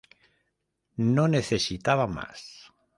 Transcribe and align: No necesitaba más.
No 0.97 1.27
necesitaba 1.27 2.07
más. 2.07 2.73